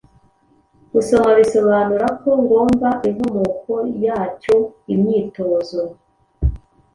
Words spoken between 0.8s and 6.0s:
gusoma bisobanurako ngomba inkomoko yacyo imyitozo